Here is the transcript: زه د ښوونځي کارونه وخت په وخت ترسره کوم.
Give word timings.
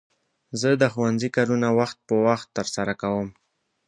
زه 0.59 0.69
د 0.81 0.83
ښوونځي 0.93 1.29
کارونه 1.37 1.67
وخت 1.79 1.97
په 2.07 2.15
وخت 2.27 2.47
ترسره 2.57 2.93
کوم. 3.01 3.27